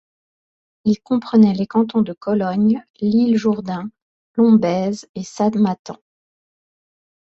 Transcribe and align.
Il 0.83 0.99
comprenait 1.03 1.53
les 1.53 1.67
cantons 1.67 2.01
de 2.01 2.13
Cologne, 2.13 2.83
l'Isle-Jourdain, 3.01 3.91
Lombez 4.33 4.93
et 5.13 5.23
Samatan. 5.23 5.99